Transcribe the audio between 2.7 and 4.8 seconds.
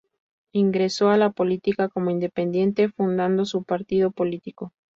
fundando su partido político.